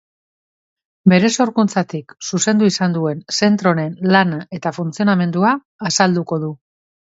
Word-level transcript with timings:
Bere 1.11 1.29
sorkuntzatik 1.43 2.15
zuzendu 2.29 2.71
izan 2.71 2.97
duen 2.97 3.21
zentro 3.41 3.75
honen 3.75 3.93
lana 4.17 4.41
eta 4.61 4.75
funtzionamendua 4.81 5.55
azalduko 5.93 6.45
du. 6.49 6.53